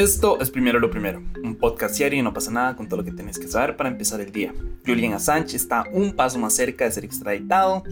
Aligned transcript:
Esto 0.00 0.40
es 0.40 0.50
Primero 0.50 0.80
lo 0.80 0.90
Primero, 0.90 1.22
un 1.44 1.56
podcast 1.56 1.98
diario 1.98 2.18
y 2.18 2.22
no 2.22 2.32
pasa 2.32 2.50
nada 2.50 2.74
con 2.74 2.88
todo 2.88 3.00
lo 3.00 3.04
que 3.04 3.12
tienes 3.12 3.38
que 3.38 3.48
saber 3.48 3.76
para 3.76 3.90
empezar 3.90 4.18
el 4.22 4.32
día. 4.32 4.54
Julian 4.86 5.12
Assange 5.12 5.54
está 5.54 5.84
un 5.92 6.16
paso 6.16 6.38
más 6.38 6.54
cerca 6.54 6.86
de 6.86 6.92
ser 6.92 7.04
extraditado. 7.04 7.82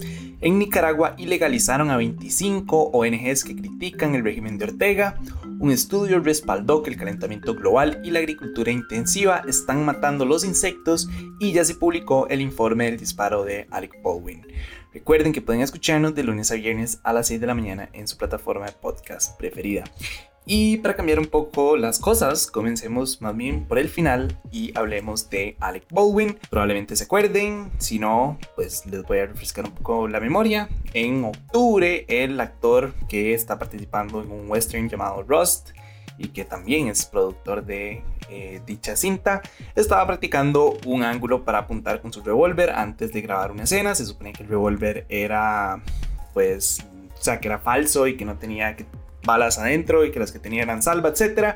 En 0.40 0.58
Nicaragua 0.58 1.14
ilegalizaron 1.18 1.90
a 1.90 1.98
25 1.98 2.92
ONGs 2.94 3.44
que 3.44 3.54
critican 3.54 4.14
el 4.14 4.24
régimen 4.24 4.56
de 4.56 4.64
Ortega. 4.64 5.18
Un 5.60 5.70
estudio 5.70 6.18
respaldó 6.20 6.82
que 6.82 6.88
el 6.88 6.96
calentamiento 6.96 7.54
global 7.54 8.00
y 8.02 8.10
la 8.10 8.20
agricultura 8.20 8.72
intensiva 8.72 9.42
están 9.46 9.84
matando 9.84 10.24
los 10.24 10.46
insectos 10.46 11.10
y 11.38 11.52
ya 11.52 11.62
se 11.62 11.74
publicó 11.74 12.26
el 12.28 12.40
informe 12.40 12.86
del 12.86 12.96
disparo 12.96 13.44
de 13.44 13.66
Alec 13.70 14.02
Baldwin. 14.02 14.46
Recuerden 14.94 15.34
que 15.34 15.42
pueden 15.42 15.60
escucharnos 15.60 16.14
de 16.14 16.22
lunes 16.22 16.50
a 16.52 16.54
viernes 16.54 17.00
a 17.04 17.12
las 17.12 17.26
6 17.26 17.38
de 17.38 17.46
la 17.46 17.54
mañana 17.54 17.90
en 17.92 18.08
su 18.08 18.16
plataforma 18.16 18.64
de 18.64 18.72
podcast 18.72 19.38
preferida. 19.38 19.84
Y 20.50 20.78
para 20.78 20.96
cambiar 20.96 21.18
un 21.18 21.26
poco 21.26 21.76
las 21.76 21.98
cosas, 21.98 22.46
comencemos 22.46 23.20
más 23.20 23.36
bien 23.36 23.66
por 23.66 23.78
el 23.78 23.90
final 23.90 24.34
y 24.50 24.72
hablemos 24.78 25.28
de 25.28 25.58
Alec 25.60 25.84
Baldwin. 25.90 26.38
Probablemente 26.48 26.96
se 26.96 27.04
acuerden, 27.04 27.70
si 27.76 27.98
no, 27.98 28.38
pues 28.56 28.86
les 28.86 29.02
voy 29.02 29.18
a 29.18 29.26
refrescar 29.26 29.66
un 29.66 29.72
poco 29.72 30.08
la 30.08 30.20
memoria. 30.20 30.70
En 30.94 31.22
octubre, 31.22 32.06
el 32.08 32.40
actor 32.40 32.94
que 33.10 33.34
está 33.34 33.58
participando 33.58 34.22
en 34.22 34.30
un 34.30 34.50
western 34.50 34.88
llamado 34.88 35.22
Rust 35.22 35.72
y 36.16 36.28
que 36.28 36.46
también 36.46 36.88
es 36.88 37.04
productor 37.04 37.66
de 37.66 38.02
eh, 38.30 38.62
dicha 38.64 38.96
cinta, 38.96 39.42
estaba 39.74 40.06
practicando 40.06 40.78
un 40.86 41.02
ángulo 41.02 41.44
para 41.44 41.58
apuntar 41.58 42.00
con 42.00 42.10
su 42.10 42.22
revólver 42.22 42.70
antes 42.70 43.12
de 43.12 43.20
grabar 43.20 43.50
una 43.50 43.64
escena. 43.64 43.94
Se 43.94 44.06
supone 44.06 44.32
que 44.32 44.44
el 44.44 44.48
revólver 44.48 45.04
era, 45.10 45.82
pues, 46.32 46.78
o 47.20 47.22
sea, 47.22 47.38
que 47.38 47.48
era 47.48 47.58
falso 47.58 48.06
y 48.06 48.16
que 48.16 48.24
no 48.24 48.38
tenía 48.38 48.74
que 48.76 48.86
balas 49.28 49.58
adentro 49.58 50.04
y 50.04 50.10
que 50.10 50.18
las 50.18 50.32
que 50.32 50.40
tenían 50.40 50.68
eran 50.68 50.82
salva, 50.82 51.10
etc. 51.10 51.54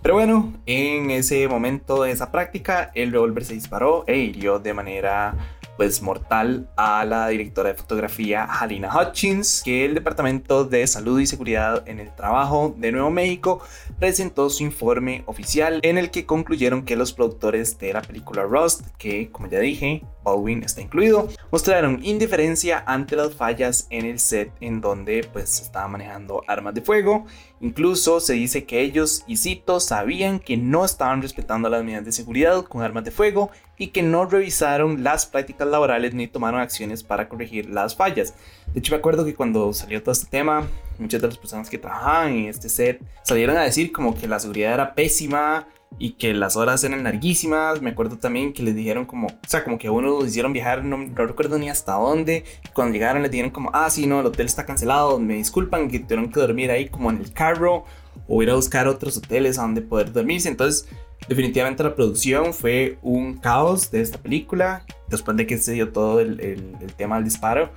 Pero 0.00 0.14
bueno, 0.14 0.54
en 0.64 1.10
ese 1.10 1.46
momento 1.48 2.02
de 2.02 2.12
esa 2.12 2.32
práctica, 2.32 2.90
el 2.94 3.12
revólver 3.12 3.44
se 3.44 3.52
disparó 3.52 4.04
e 4.06 4.16
hirió 4.16 4.58
de 4.58 4.72
manera 4.72 5.34
pues 5.80 6.02
mortal 6.02 6.68
a 6.76 7.06
la 7.06 7.28
directora 7.28 7.70
de 7.70 7.74
fotografía 7.74 8.44
Halina 8.44 8.94
Hutchins, 8.94 9.62
que 9.64 9.86
el 9.86 9.94
Departamento 9.94 10.66
de 10.66 10.86
Salud 10.86 11.18
y 11.18 11.26
Seguridad 11.26 11.88
en 11.88 12.00
el 12.00 12.14
Trabajo 12.14 12.74
de 12.76 12.92
Nuevo 12.92 13.08
México 13.08 13.62
presentó 13.98 14.50
su 14.50 14.62
informe 14.62 15.22
oficial 15.24 15.80
en 15.82 15.96
el 15.96 16.10
que 16.10 16.26
concluyeron 16.26 16.84
que 16.84 16.96
los 16.96 17.14
productores 17.14 17.78
de 17.78 17.94
la 17.94 18.02
película 18.02 18.42
Rust, 18.42 18.88
que 18.98 19.30
como 19.30 19.48
ya 19.48 19.58
dije, 19.58 20.02
Baldwin 20.22 20.62
está 20.64 20.82
incluido, 20.82 21.28
mostraron 21.50 22.04
indiferencia 22.04 22.84
ante 22.86 23.16
las 23.16 23.34
fallas 23.34 23.86
en 23.88 24.04
el 24.04 24.18
set 24.18 24.52
en 24.60 24.82
donde 24.82 25.26
pues 25.32 25.48
se 25.48 25.62
estaba 25.62 25.88
manejando 25.88 26.42
armas 26.46 26.74
de 26.74 26.82
fuego. 26.82 27.24
Incluso 27.62 28.20
se 28.20 28.34
dice 28.34 28.64
que 28.64 28.80
ellos, 28.80 29.24
y 29.26 29.36
cito, 29.36 29.80
sabían 29.80 30.40
que 30.40 30.56
no 30.56 30.84
estaban 30.84 31.22
respetando 31.22 31.68
las 31.68 31.84
medidas 31.84 32.04
de 32.04 32.12
seguridad 32.12 32.64
con 32.64 32.82
armas 32.82 33.04
de 33.04 33.10
fuego 33.10 33.50
y 33.80 33.88
que 33.88 34.02
no 34.02 34.26
revisaron 34.26 35.02
las 35.02 35.24
prácticas 35.24 35.66
laborales 35.66 36.12
ni 36.12 36.28
tomaron 36.28 36.60
acciones 36.60 37.02
para 37.02 37.30
corregir 37.30 37.70
las 37.70 37.96
fallas. 37.96 38.34
De 38.74 38.80
hecho, 38.80 38.92
me 38.92 38.98
acuerdo 38.98 39.24
que 39.24 39.34
cuando 39.34 39.72
salió 39.72 40.02
todo 40.02 40.12
este 40.12 40.26
tema, 40.26 40.68
muchas 40.98 41.22
de 41.22 41.28
las 41.28 41.38
personas 41.38 41.70
que 41.70 41.78
trabajaban 41.78 42.34
en 42.34 42.44
este 42.44 42.68
set 42.68 43.00
salieron 43.22 43.56
a 43.56 43.62
decir 43.62 43.90
como 43.90 44.14
que 44.14 44.28
la 44.28 44.38
seguridad 44.38 44.74
era 44.74 44.94
pésima, 44.94 45.66
y 45.98 46.12
que 46.12 46.32
las 46.34 46.56
horas 46.56 46.84
eran 46.84 47.02
larguísimas. 47.02 47.82
Me 47.82 47.90
acuerdo 47.90 48.16
también 48.16 48.52
que 48.52 48.62
les 48.62 48.74
dijeron 48.74 49.06
como, 49.06 49.26
o 49.26 49.48
sea, 49.48 49.64
como 49.64 49.78
que 49.78 49.88
a 49.88 49.92
uno 49.92 50.08
los 50.08 50.28
hicieron 50.28 50.52
viajar, 50.52 50.84
no, 50.84 50.96
recuerdo 51.14 51.58
ni 51.58 51.68
hasta 51.68 51.94
dónde. 51.94 52.44
Cuando 52.74 52.92
llegaron 52.92 53.22
les 53.22 53.30
dijeron 53.30 53.50
como, 53.50 53.70
ah, 53.72 53.90
sí, 53.90 54.06
no, 54.06 54.20
el 54.20 54.26
hotel 54.26 54.46
está 54.46 54.64
cancelado, 54.64 55.18
me 55.18 55.34
disculpan 55.34 55.90
que 55.90 55.98
tuvieron 55.98 56.30
que 56.30 56.40
dormir 56.40 56.70
ahí 56.70 56.88
como 56.88 57.10
en 57.10 57.18
el 57.18 57.32
carro 57.32 57.84
o 58.32 58.42
ir 58.42 58.50
a 58.50 58.54
buscar 58.54 58.86
otros 58.86 59.16
hoteles 59.16 59.58
a 59.58 59.62
donde 59.62 59.82
poder 59.82 60.12
dormirse. 60.12 60.48
Entonces, 60.48 60.88
definitivamente 61.28 61.82
la 61.82 61.96
producción 61.96 62.54
fue 62.54 62.96
un 63.02 63.36
caos 63.38 63.90
de 63.90 64.00
esta 64.00 64.18
película. 64.18 64.84
Después 65.08 65.36
de 65.36 65.48
que 65.48 65.58
se 65.58 65.72
dio 65.72 65.90
todo 65.90 66.20
el, 66.20 66.38
el 66.40 66.94
tema 66.96 67.16
del 67.16 67.24
disparo. 67.24 67.70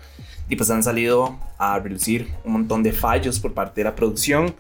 Y 0.48 0.56
pues 0.56 0.70
han 0.70 0.84
salido 0.84 1.40
a 1.58 1.80
reducir 1.80 2.32
un 2.46 2.54
montón 2.54 2.84
de 2.84 2.94
fallos 2.94 3.40
por 3.40 3.54
parte 3.54 3.82
de 3.82 3.86
la 3.86 3.96
producción. 3.96 4.54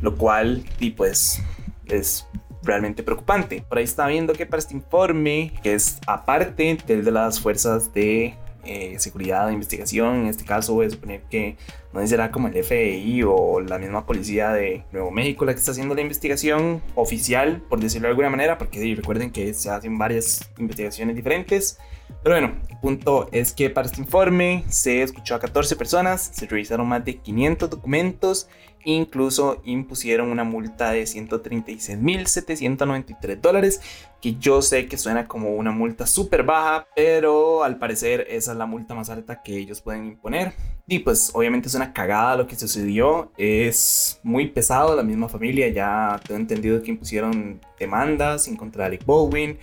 Lo 0.00 0.16
cual, 0.16 0.64
y 0.78 0.90
pues, 0.90 1.42
es 1.86 2.24
realmente 2.62 3.02
preocupante. 3.02 3.64
Por 3.68 3.78
ahí 3.78 3.84
está 3.84 4.06
viendo 4.06 4.32
que 4.34 4.46
para 4.46 4.60
este 4.60 4.74
informe, 4.74 5.52
que 5.64 5.74
es 5.74 5.98
aparte 6.06 6.78
del 6.86 7.04
de 7.04 7.10
las 7.10 7.40
fuerzas 7.40 7.92
de 7.92 8.34
eh, 8.64 8.96
seguridad 8.98 9.46
de 9.46 9.54
investigación, 9.54 10.22
en 10.22 10.26
este 10.26 10.44
caso 10.44 10.74
voy 10.74 10.86
a 10.86 10.90
suponer 10.90 11.22
que 11.30 11.56
no 11.92 12.06
será 12.06 12.30
como 12.30 12.48
el 12.48 12.64
FBI 12.64 13.22
o 13.24 13.60
la 13.60 13.78
misma 13.78 14.06
policía 14.06 14.50
de 14.50 14.84
Nuevo 14.92 15.10
México 15.10 15.44
la 15.44 15.52
que 15.52 15.58
está 15.58 15.72
haciendo 15.72 15.94
la 15.94 16.02
investigación 16.02 16.82
oficial, 16.94 17.62
por 17.68 17.80
decirlo 17.80 18.06
de 18.06 18.10
alguna 18.10 18.30
manera, 18.30 18.58
porque 18.58 18.94
recuerden 18.96 19.30
que 19.30 19.54
se 19.54 19.70
hacen 19.70 19.98
varias 19.98 20.48
investigaciones 20.58 21.16
diferentes. 21.16 21.78
Pero 22.22 22.36
bueno, 22.36 22.60
el 22.68 22.78
punto 22.78 23.28
es 23.32 23.52
que 23.52 23.70
para 23.70 23.86
este 23.86 24.00
informe 24.00 24.64
se 24.68 25.02
escuchó 25.02 25.34
a 25.34 25.40
14 25.40 25.74
personas, 25.76 26.30
se 26.34 26.46
revisaron 26.46 26.86
más 26.86 27.04
de 27.04 27.16
500 27.16 27.70
documentos 27.70 28.48
Incluso 28.84 29.60
impusieron 29.64 30.30
una 30.30 30.44
multa 30.44 30.92
de 30.92 31.02
136.793 31.02 33.40
dólares, 33.40 33.80
que 34.22 34.36
yo 34.36 34.62
sé 34.62 34.86
que 34.86 34.96
suena 34.96 35.26
como 35.28 35.50
una 35.50 35.70
multa 35.70 36.06
súper 36.06 36.44
baja, 36.44 36.86
pero 36.96 37.62
al 37.62 37.76
parecer 37.78 38.26
esa 38.30 38.52
es 38.52 38.58
la 38.58 38.64
multa 38.64 38.94
más 38.94 39.10
alta 39.10 39.42
que 39.42 39.58
ellos 39.58 39.82
pueden 39.82 40.06
imponer. 40.06 40.54
Y 40.92 40.98
pues 40.98 41.30
obviamente 41.34 41.68
es 41.68 41.76
una 41.76 41.92
cagada 41.92 42.34
lo 42.34 42.48
que 42.48 42.56
sucedió, 42.56 43.30
es 43.38 44.18
muy 44.24 44.48
pesado, 44.48 44.96
la 44.96 45.04
misma 45.04 45.28
familia 45.28 45.68
ya 45.68 46.20
tengo 46.26 46.40
entendido 46.40 46.82
que 46.82 46.90
impusieron 46.90 47.60
demandas 47.78 48.48
en 48.48 48.56
contra 48.56 48.82
de 48.82 48.86
Alec 48.88 49.06
Baldwin, 49.06 49.56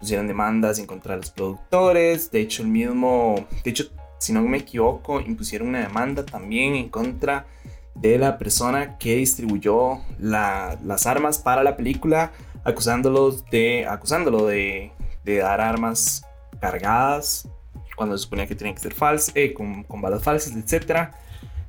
pusieron 0.00 0.26
demandas 0.26 0.80
en 0.80 0.86
contra 0.86 1.14
de 1.14 1.20
los 1.20 1.30
productores, 1.30 2.32
de 2.32 2.40
hecho 2.40 2.64
el 2.64 2.68
mismo, 2.68 3.46
de 3.62 3.70
hecho 3.70 3.92
si 4.18 4.32
no 4.32 4.42
me 4.42 4.58
equivoco, 4.58 5.20
impusieron 5.20 5.68
una 5.68 5.86
demanda 5.86 6.26
también 6.26 6.74
en 6.74 6.88
contra 6.88 7.46
de 7.94 8.18
la 8.18 8.36
persona 8.36 8.98
que 8.98 9.14
distribuyó 9.14 10.00
las 10.18 11.06
armas 11.06 11.38
para 11.38 11.62
la 11.62 11.76
película, 11.76 12.32
acusándolos 12.64 13.44
de, 13.52 13.86
acusándolo 13.86 14.46
de, 14.46 14.90
dar 15.24 15.60
armas 15.60 16.24
cargadas 16.60 17.48
cuando 17.96 18.16
se 18.16 18.24
suponía 18.24 18.46
que 18.46 18.54
tenían 18.54 18.74
que 18.74 18.82
ser 18.82 18.94
falsas, 18.94 19.32
eh, 19.34 19.52
con, 19.52 19.84
con, 19.84 20.00
balas 20.00 20.22
falsas, 20.22 20.54
etc. 20.56 21.10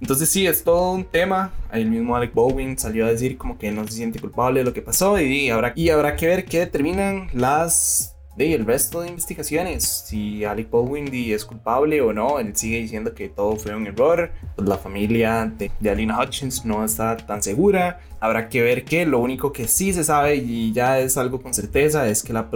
Entonces 0.02 0.30
sí, 0.30 0.46
es 0.48 0.64
todo 0.64 0.92
un 0.92 1.06
tema. 1.06 1.52
El 1.72 1.90
mismo 1.90 2.16
Alec 2.16 2.34
Baldwin 2.34 2.78
salió 2.78 3.06
a 3.06 3.10
decir 3.10 3.38
como 3.38 3.58
que 3.58 3.72
no 3.72 3.88
se 3.88 3.94
siente 3.94 4.20
culpable 4.20 4.60
de 4.60 4.66
lo 4.66 4.74
que 4.74 4.82
pasó 4.82 5.20
y, 5.20 5.50
habrá, 5.50 5.74
y 5.76 5.90
habrá 5.90 6.16
que 6.16 6.28
ver 6.28 6.46
qué 6.46 6.60
determinan 6.60 7.30
las 7.34 8.14
de 8.36 8.54
el 8.54 8.66
resto 8.66 9.02
de 9.02 9.10
investigaciones, 9.10 9.84
si 9.84 10.44
Alec 10.44 10.70
Baldwin 10.72 11.08
es 11.14 11.46
culpable 11.46 12.02
o 12.02 12.14
no, 12.14 12.40
él 12.40 12.56
sigue 12.56 12.80
diciendo 12.80 13.14
que 13.14 13.30
todo 13.30 13.56
fue 13.58 13.76
un 13.76 13.86
error, 13.86 14.32
pues 14.56 14.68
la 14.68 14.78
familia 14.78 15.46
de, 15.46 15.72
de, 15.80 15.90
Alina 15.90 16.20
Hutchins 16.20 16.66
no 16.66 16.84
está 16.84 17.16
tan 17.16 17.44
segura, 17.44 18.00
habrá 18.20 18.50
que 18.50 18.64
ver 18.64 18.86
que 18.86 19.06
lo 19.06 19.20
único 19.20 19.54
que 19.54 19.68
sí 19.68 19.94
se 19.94 20.04
sabe 20.04 20.38
y 20.38 20.74
ya 20.74 21.00
es 21.00 21.18
algo 21.18 21.42
con 21.42 21.54
certeza 21.54 22.08
es 22.08 22.24
que 22.24 22.34
la 22.34 22.50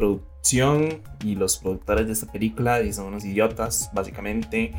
y 1.23 1.35
los 1.35 1.57
productores 1.57 2.07
de 2.07 2.13
esta 2.13 2.31
película 2.31 2.79
son 2.93 3.07
unos 3.07 3.25
idiotas 3.25 3.89
básicamente 3.93 4.73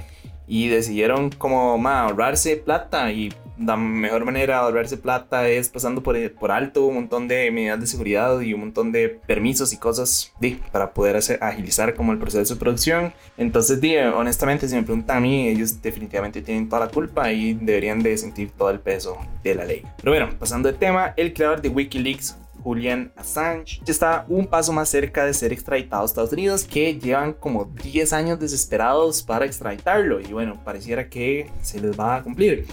y 0.47 0.69
decidieron 0.69 1.31
como 1.31 1.87
ahorrarse 1.87 2.57
plata 2.57 3.13
y 3.13 3.33
la 3.59 3.77
mejor 3.77 4.25
manera 4.25 4.55
de 4.55 4.61
ahorrarse 4.61 4.97
plata 4.97 5.49
es 5.49 5.69
pasando 5.69 6.03
por, 6.03 6.17
alto 6.51 6.87
un 6.87 6.95
montón 6.95 7.29
de 7.29 7.51
medidas 7.51 7.81
de 7.81 7.87
seguridad 7.87 8.41
y 8.41 8.55
un 8.55 8.61
montón 8.61 8.93
de 8.93 9.09
permisos 9.09 9.73
y 9.73 9.77
cosas 9.77 10.33
para 10.73 10.95
poder 10.95 11.17
hacer, 11.17 11.43
agilizar 11.43 11.95
como 11.95 12.13
el 12.13 12.19
proceso 12.19 12.55
de 12.55 12.61
producción. 12.61 13.13
Entonces, 13.37 13.81
di, 13.81 13.97
honestamente, 13.97 14.69
si 14.69 14.77
me 14.77 14.85
preguntan 14.85 15.19
a 15.19 15.21
mí, 15.21 15.49
ellos 15.49 15.83
definitivamente 15.83 16.41
tienen 16.41 16.69
toda 16.69 16.87
la 16.87 16.91
culpa 16.91 17.33
y 17.33 17.55
deberían 17.55 18.03
de 18.03 18.17
sentir 18.17 18.53
todo 18.53 18.71
el 18.71 18.81
peso 18.81 19.19
de 19.43 19.55
la 19.55 19.65
ley. 19.65 19.83
Pero 19.99 20.13
bueno, 20.13 20.31
pasando 20.39 20.71
de 20.71 20.79
tema, 20.79 21.13
el 21.17 21.35
creador 21.35 21.61
de 21.61 21.69
Wikileaks 21.69 22.37
Julian 22.69 23.11
Assange 23.17 23.81
está 23.87 24.27
un 24.29 24.47
paso 24.47 24.75
más 24.75 24.91
cerca 24.91 25.25
de 25.25 25.33
ser 25.33 25.55
extraditado 25.55 26.03
a 26.03 26.05
Estados 26.05 26.33
Unidos, 26.33 26.65
que 26.65 26.99
llevan 26.99 27.33
como 27.33 27.65
10 27.65 28.13
años 28.13 28.39
desesperados 28.39 29.23
para 29.23 29.47
extraditarlo 29.47 30.21
y 30.21 30.35
bueno, 30.35 30.63
pareciera 30.63 31.09
que 31.09 31.51
se 31.63 31.81
les 31.81 31.99
va 31.99 32.17
a 32.17 32.23
cumplir. 32.23 32.67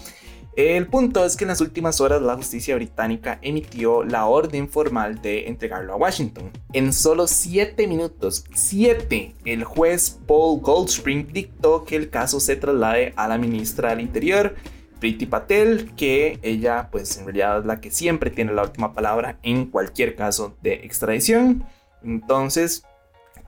El 0.57 0.88
punto 0.88 1.25
es 1.25 1.38
que 1.38 1.45
en 1.45 1.50
las 1.50 1.62
últimas 1.62 2.01
horas 2.01 2.21
la 2.21 2.36
justicia 2.36 2.75
británica 2.75 3.39
emitió 3.42 4.03
la 4.03 4.25
orden 4.25 4.68
formal 4.68 5.21
de 5.21 5.47
entregarlo 5.47 5.94
a 5.94 5.98
Washington. 5.98 6.51
En 6.74 6.91
solo 6.91 7.25
7 7.27 7.88
minutos, 7.88 8.44
7, 8.53 9.33
el 9.45 9.63
juez 9.63 10.19
Paul 10.27 10.59
Goldspring 10.59 11.31
dictó 11.31 11.86
que 11.86 11.95
el 11.95 12.09
caso 12.09 12.41
se 12.41 12.57
traslade 12.57 13.13
a 13.15 13.30
la 13.30 13.38
ministra 13.38 13.91
del 13.91 14.01
Interior, 14.01 14.56
Priti 15.00 15.25
Patel, 15.25 15.92
que 15.95 16.39
ella 16.42 16.89
pues 16.92 17.18
en 17.18 17.25
realidad 17.25 17.59
es 17.59 17.65
la 17.65 17.81
que 17.81 17.92
siempre 17.92 18.30
tiene 18.30 18.53
la 18.53 18.63
última 18.63 18.94
palabra 18.94 19.38
en 19.44 19.65
cualquier 19.65 20.15
caso 20.15 20.57
de 20.62 20.74
extradición. 20.74 21.65
Entonces, 22.03 22.83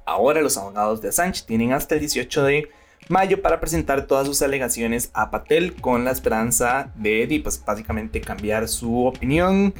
ahora 0.05 0.41
los 0.41 0.57
abogados 0.57 1.01
de 1.01 1.09
Assange 1.09 1.43
tienen 1.45 1.73
hasta 1.73 1.95
el 1.95 2.01
18 2.01 2.43
de 2.43 2.69
mayo 3.09 3.41
para 3.41 3.59
presentar 3.59 4.05
todas 4.07 4.27
sus 4.27 4.41
alegaciones 4.41 5.11
a 5.13 5.31
Patel 5.31 5.75
con 5.75 6.03
la 6.05 6.11
esperanza 6.11 6.91
de, 6.95 7.39
pues, 7.43 7.63
básicamente 7.63 8.21
cambiar 8.21 8.67
su 8.67 9.05
opinión 9.05 9.73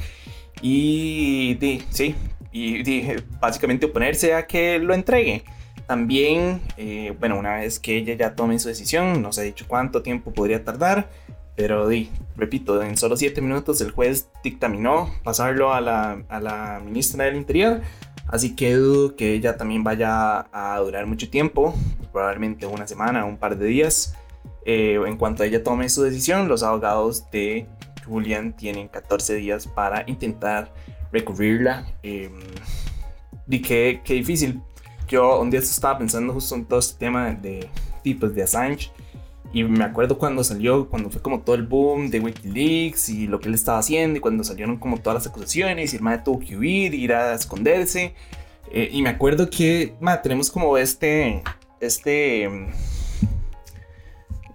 y 0.61 1.57
sí, 1.89 2.15
y 2.51 3.15
básicamente 3.39 3.85
oponerse 3.85 4.33
a 4.33 4.47
que 4.47 4.79
lo 4.79 4.93
entregue. 4.93 5.43
También, 5.87 6.61
eh, 6.75 7.15
bueno, 7.19 7.37
una 7.37 7.57
vez 7.57 7.79
que 7.79 7.97
ella 7.97 8.13
ya 8.15 8.35
tome 8.35 8.59
su 8.59 8.67
decisión, 8.67 9.21
no 9.21 9.31
se 9.31 9.41
ha 9.41 9.43
dicho 9.45 9.65
cuánto 9.67 10.01
tiempo 10.01 10.33
podría 10.33 10.63
tardar, 10.63 11.09
pero 11.57 11.87
di, 11.87 12.11
repito, 12.35 12.81
en 12.83 12.95
solo 12.97 13.17
siete 13.17 13.41
minutos 13.41 13.81
el 13.81 13.89
juez 13.89 14.29
dictaminó 14.43 15.11
pasarlo 15.23 15.73
a 15.73 15.81
la, 15.81 16.23
a 16.29 16.39
la 16.39 16.79
ministra 16.85 17.25
del 17.25 17.35
Interior, 17.35 17.81
así 18.27 18.55
que 18.55 18.75
dudo 18.75 19.15
que 19.15 19.33
ella 19.33 19.57
también 19.57 19.83
vaya 19.83 20.47
a 20.53 20.77
durar 20.77 21.07
mucho 21.07 21.31
tiempo, 21.31 21.73
probablemente 22.13 22.67
una 22.67 22.85
semana, 22.87 23.25
un 23.25 23.37
par 23.37 23.57
de 23.57 23.65
días. 23.65 24.15
Eh, 24.65 24.99
en 25.03 25.17
cuanto 25.17 25.43
ella 25.43 25.63
tome 25.63 25.89
su 25.89 26.03
decisión, 26.03 26.47
los 26.47 26.61
abogados 26.61 27.29
de 27.31 27.67
Julian 28.05 28.55
tienen 28.55 28.87
14 28.87 29.33
días 29.33 29.65
para 29.65 30.03
intentar 30.05 30.71
recurrirla. 31.11 31.87
Eh, 32.03 32.29
y 33.47 33.61
qué, 33.63 34.01
qué 34.05 34.13
difícil, 34.13 34.61
yo 35.07 35.41
un 35.41 35.49
día 35.49 35.61
estaba 35.61 35.97
pensando 35.97 36.33
justo 36.33 36.53
en 36.53 36.65
todo 36.65 36.79
este 36.79 36.99
tema 36.99 37.31
de 37.31 37.67
tipos 38.03 38.35
de 38.35 38.43
Assange. 38.43 38.91
Y 39.53 39.63
me 39.63 39.83
acuerdo 39.83 40.17
cuando 40.17 40.43
salió, 40.43 40.89
cuando 40.89 41.09
fue 41.09 41.21
como 41.21 41.41
todo 41.41 41.55
el 41.55 41.63
boom 41.63 42.09
de 42.09 42.19
Wikileaks 42.19 43.09
y 43.09 43.27
lo 43.27 43.39
que 43.39 43.47
él 43.47 43.55
estaba 43.55 43.79
haciendo, 43.79 44.17
y 44.17 44.21
cuando 44.21 44.43
salieron 44.43 44.77
como 44.77 44.97
todas 44.99 45.15
las 45.23 45.27
acusaciones, 45.27 45.93
y 45.93 45.97
el 45.97 46.01
madre 46.01 46.21
tuvo 46.25 46.39
que 46.39 46.57
huir, 46.57 46.93
ir 46.93 47.13
a 47.13 47.33
esconderse. 47.33 48.13
Eh, 48.71 48.89
y 48.91 49.01
me 49.01 49.09
acuerdo 49.09 49.49
que 49.49 49.95
tenemos 50.21 50.51
como 50.51 50.77
este, 50.77 51.41
este, 51.79 52.49
mm, 52.49 52.67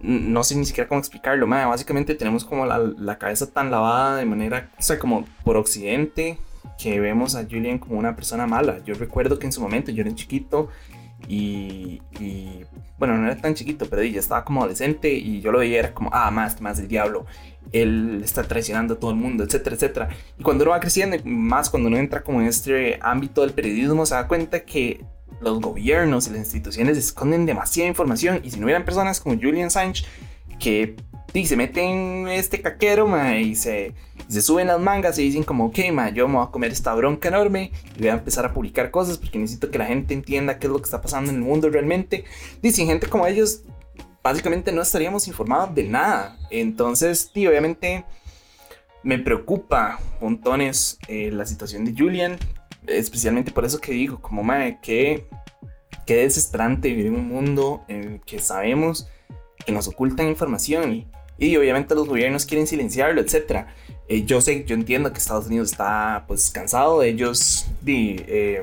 no 0.01 0.43
sé 0.43 0.55
ni 0.55 0.65
siquiera 0.65 0.87
cómo 0.87 0.99
explicarlo, 0.99 1.47
madre, 1.47 1.65
básicamente 1.65 2.13
tenemos 2.13 2.45
como 2.45 2.65
la, 2.65 2.77
la, 2.77 3.17
cabeza 3.17 3.51
tan 3.51 3.71
lavada 3.71 4.17
de 4.17 4.25
manera, 4.25 4.69
o 4.77 4.81
sea, 4.81 4.99
como 4.99 5.25
por 5.43 5.57
occidente, 5.57 6.37
que 6.77 6.99
vemos 6.99 7.35
a 7.35 7.43
Julian 7.43 7.79
como 7.79 7.97
una 7.97 8.15
persona 8.15 8.45
mala. 8.45 8.83
Yo 8.85 8.93
recuerdo 8.95 9.39
que 9.39 9.45
en 9.47 9.51
su 9.51 9.61
momento 9.61 9.91
yo 9.91 10.01
era 10.01 10.13
chiquito 10.13 10.69
y, 11.27 12.01
bueno, 12.97 13.17
no 13.17 13.25
era 13.25 13.39
tan 13.39 13.55
chiquito, 13.55 13.87
pero 13.89 14.03
ya 14.03 14.19
estaba 14.19 14.43
como 14.43 14.61
adolescente 14.61 15.13
y 15.13 15.41
yo 15.41 15.51
lo 15.51 15.59
veía 15.59 15.79
era 15.79 15.93
como, 15.93 16.09
ah, 16.13 16.31
más, 16.31 16.61
más 16.61 16.77
del 16.77 16.87
diablo. 16.87 17.25
Él 17.71 18.21
está 18.23 18.43
traicionando 18.43 18.95
a 18.95 18.99
todo 18.99 19.11
el 19.11 19.17
mundo, 19.17 19.43
etcétera, 19.43 19.75
etcétera. 19.75 20.09
Y 20.37 20.43
cuando 20.43 20.63
uno 20.63 20.71
va 20.71 20.79
creciendo, 20.79 21.17
más 21.25 21.69
cuando 21.69 21.89
uno 21.89 21.97
entra 21.97 22.23
como 22.23 22.41
en 22.41 22.47
este 22.47 22.99
ámbito 23.01 23.41
del 23.41 23.51
periodismo, 23.51 24.05
se 24.05 24.15
da 24.15 24.27
cuenta 24.27 24.61
que 24.61 25.03
los 25.41 25.59
gobiernos 25.59 26.27
y 26.27 26.31
las 26.31 26.39
instituciones 26.39 26.97
esconden 26.97 27.45
demasiada 27.45 27.89
información 27.89 28.39
y 28.43 28.51
si 28.51 28.59
no 28.59 28.65
hubieran 28.65 28.85
personas 28.85 29.19
como 29.19 29.35
Julian 29.35 29.67
Assange 29.67 30.05
que 30.59 30.95
y 31.33 31.47
se 31.47 31.57
meten 31.57 32.27
este 32.27 32.61
caquero, 32.61 33.09
y 33.35 33.55
se, 33.55 33.93
se 34.27 34.41
suben 34.41 34.67
las 34.67 34.79
mangas 34.79 35.17
y 35.19 35.23
dicen 35.23 35.43
como, 35.43 35.65
ok, 35.65 35.79
ma, 35.91 36.09
yo 36.09 36.27
me 36.27 36.35
voy 36.35 36.45
a 36.45 36.51
comer 36.51 36.71
esta 36.71 36.93
bronca 36.93 37.27
enorme 37.27 37.71
y 37.95 37.99
voy 37.99 38.09
a 38.09 38.13
empezar 38.13 38.45
a 38.45 38.53
publicar 38.53 38.91
cosas 38.91 39.17
porque 39.17 39.37
necesito 39.37 39.69
que 39.69 39.77
la 39.77 39.85
gente 39.85 40.13
entienda 40.13 40.59
qué 40.59 40.67
es 40.67 40.73
lo 40.73 40.79
que 40.79 40.85
está 40.85 41.01
pasando 41.01 41.31
en 41.31 41.37
el 41.37 41.43
mundo 41.43 41.69
realmente. 41.69 42.25
Dicen 42.61 42.87
gente 42.87 43.07
como 43.07 43.27
ellos, 43.27 43.63
básicamente 44.23 44.71
no 44.71 44.81
estaríamos 44.81 45.27
informados 45.27 45.73
de 45.75 45.83
nada. 45.83 46.37
Entonces, 46.49 47.31
tío, 47.33 47.49
obviamente 47.49 48.05
me 49.03 49.19
preocupa 49.19 49.99
montones 50.21 50.97
eh, 51.07 51.29
la 51.31 51.45
situación 51.45 51.83
de 51.85 51.93
Julian, 51.97 52.37
especialmente 52.87 53.51
por 53.51 53.65
eso 53.65 53.79
que 53.79 53.91
digo, 53.91 54.21
como, 54.21 54.43
ma, 54.43 54.79
que, 54.79 55.27
que 56.05 56.15
desesperante 56.17 56.87
vivir 56.89 57.07
en 57.07 57.15
un 57.15 57.27
mundo 57.27 57.83
en 57.87 58.03
el 58.03 58.21
que 58.21 58.39
sabemos 58.39 59.07
que 59.65 59.71
nos 59.71 59.87
ocultan 59.87 60.27
información 60.27 60.93
y 60.93 61.07
y 61.37 61.57
obviamente 61.57 61.95
los 61.95 62.07
gobiernos 62.07 62.45
quieren 62.45 62.67
silenciarlo, 62.67 63.21
etc. 63.21 63.65
Eh, 64.07 64.25
yo 64.25 64.41
sé, 64.41 64.65
yo 64.65 64.75
entiendo 64.75 65.11
que 65.11 65.19
Estados 65.19 65.47
Unidos 65.47 65.71
está 65.71 66.25
pues 66.27 66.51
cansado 66.51 66.99
de 66.99 67.09
ellos 67.09 67.67
y, 67.85 68.17
eh, 68.27 68.61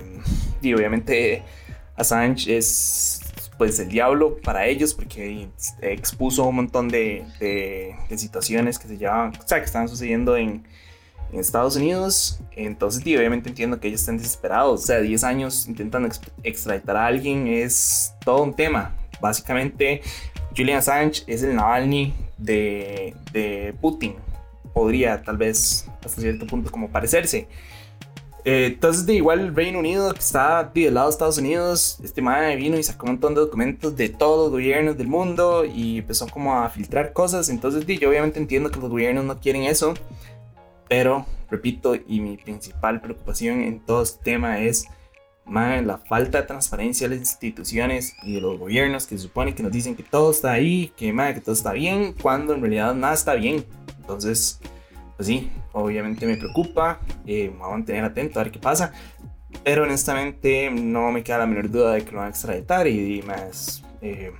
y 0.60 0.75
obviamente 0.75 1.42
Assange 1.96 2.56
es 2.56 3.20
pues 3.56 3.78
el 3.78 3.88
diablo 3.88 4.38
para 4.42 4.66
ellos 4.66 4.94
porque 4.94 5.48
expuso 5.82 6.46
un 6.46 6.56
montón 6.56 6.88
de, 6.88 7.26
de, 7.38 8.19
situaciones 8.19 8.78
que 8.78 8.88
se 8.88 8.96
llevaban, 8.96 9.34
o 9.38 9.46
que 9.46 9.56
estaban 9.56 9.87
sucediendo 9.88 10.37
en, 10.37 10.64
Estados 11.32 11.76
Unidos. 11.76 12.40
Entonces, 12.56 13.02
obviamente 13.02 13.50
entiendo 13.50 13.78
que 13.78 13.86
ellos 13.86 14.00
están 14.00 14.16
desesperados. 14.16 14.82
O 14.82 14.84
sea, 14.84 14.98
10 14.98 15.22
años 15.22 15.69
intentando 15.69 16.08
extraditar 16.43 16.96
a 16.96 17.06
alguien 17.06 17.46
es 17.46 18.14
todo 18.25 18.43
un 18.43 18.52
tema. 18.52 18.96
Básicamente, 19.20 20.00
Julian 20.56 20.78
Assange 20.78 21.22
es 21.28 21.44
el 21.44 21.54
Navalny 21.54 22.14
de, 22.36 23.14
de 23.32 23.75
Putin. 23.81 24.16
Podría 24.72 25.22
tal 25.22 25.37
vez 25.37 25.88
hasta 26.05 26.20
cierto 26.20 26.46
punto 26.46 26.70
como 26.70 26.90
parecerse. 26.90 27.49
Eh, 28.44 28.67
entonces, 28.67 29.05
de 29.05 29.14
igual 29.14 29.55
Reino 29.55 29.78
Unido, 29.78 30.12
que 30.14 30.20
está 30.20 30.64
del 30.75 30.94
lado 30.94 31.08
de 31.08 31.12
Estados 31.12 31.38
Unidos, 31.38 31.99
este 32.02 32.22
madre 32.22 32.56
vino 32.56 32.78
y 32.78 32.82
sacó 32.82 33.05
un 33.06 33.12
montón 33.12 33.34
de 33.34 33.40
documentos 33.40 33.96
de 33.96 34.08
todos 34.08 34.44
los 34.44 34.50
gobiernos 34.50 34.96
del 34.96 35.08
mundo 35.08 35.64
y 35.64 35.99
empezó 35.99 36.26
como 36.26 36.56
a 36.56 36.69
filtrar 36.70 37.12
cosas. 37.12 37.49
Entonces, 37.50 37.84
yo 37.87 38.08
obviamente 38.08 38.38
entiendo 38.38 38.70
que 38.70 38.81
los 38.81 38.88
gobiernos 38.88 39.25
no 39.25 39.38
quieren 39.40 39.64
eso, 39.64 39.94
pero 40.88 41.26
repito, 41.50 41.94
y 41.94 42.20
mi 42.20 42.37
principal 42.37 43.00
preocupación 43.00 43.61
en 43.61 43.81
todo 43.81 44.02
este 44.02 44.22
tema 44.22 44.61
es 44.61 44.87
la 45.46 45.99
falta 45.99 46.40
de 46.40 46.46
transparencia 46.46 47.08
de 47.08 47.17
las 47.17 47.28
instituciones 47.28 48.14
y 48.22 48.34
de 48.34 48.40
los 48.40 48.58
gobiernos 48.58 49.06
que 49.06 49.17
se 49.17 49.25
supone 49.25 49.55
que 49.55 49.62
nos 49.62 49.72
dicen 49.72 49.96
que 49.96 50.05
todo 50.05 50.31
está 50.31 50.52
ahí, 50.52 50.93
que, 50.96 51.12
que 51.12 51.40
todo 51.40 51.55
está 51.55 51.72
bien, 51.72 52.14
cuando 52.22 52.55
en 52.55 52.61
realidad 52.61 52.94
nada 52.94 53.14
está 53.14 53.34
bien. 53.34 53.64
Entonces, 54.10 54.58
pues 55.16 55.28
sí, 55.28 55.50
obviamente 55.72 56.26
me 56.26 56.36
preocupa, 56.36 56.98
eh, 57.26 57.52
voy 57.56 57.68
a 57.68 57.70
mantener 57.70 58.04
atento 58.04 58.40
a 58.40 58.42
ver 58.42 58.52
qué 58.52 58.58
pasa, 58.58 58.92
pero 59.62 59.84
honestamente 59.84 60.68
no 60.68 61.12
me 61.12 61.22
queda 61.22 61.38
la 61.38 61.46
menor 61.46 61.70
duda 61.70 61.92
de 61.92 62.04
que 62.04 62.10
lo 62.10 62.18
van 62.18 62.26
a 62.26 62.30
extraditar 62.30 62.88
y, 62.88 63.22
más 63.22 63.84
eh, 64.02 64.32